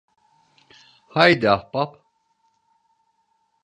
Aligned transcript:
Haydi 1.09 1.49
ahbap. 1.49 2.03